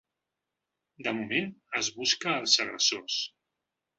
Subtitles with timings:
[1.07, 1.51] De moment
[1.81, 3.21] es busca els agressors.